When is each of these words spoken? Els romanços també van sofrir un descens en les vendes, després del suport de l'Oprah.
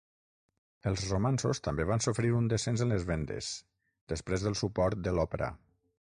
Els 0.91 1.01
romanços 1.09 1.59
també 1.67 1.85
van 1.89 2.01
sofrir 2.05 2.31
un 2.37 2.49
descens 2.53 2.83
en 2.85 2.93
les 2.93 3.05
vendes, 3.09 3.51
després 4.15 4.47
del 4.47 4.57
suport 4.63 5.05
de 5.09 5.13
l'Oprah. 5.19 5.51